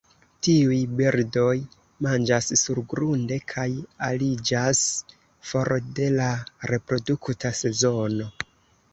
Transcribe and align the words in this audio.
Tiuj 0.45 0.75
birdoj 0.99 1.57
manĝas 2.05 2.47
surgrunde, 2.61 3.35
kaj 3.53 3.65
ariĝas 4.07 4.81
for 5.49 5.71
de 5.99 6.07
la 6.15 6.31
reprodukta 6.73 7.53
sezono. 7.61 8.31